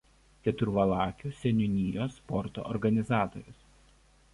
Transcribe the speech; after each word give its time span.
Keturvalakių 0.47 1.33
seniūnijos 1.41 2.19
sporto 2.23 2.67
organizatorius. 2.75 3.67